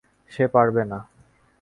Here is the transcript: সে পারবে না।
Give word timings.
সে 0.31 0.43
পারবে 0.47 0.83
না। 0.85 0.99